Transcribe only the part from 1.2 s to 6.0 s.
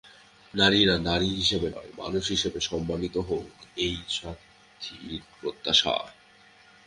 হিসেবে নয়, মানুষ হিসেবে সম্মানিত হোক, এটাই সাথীর প্রত্যাশা।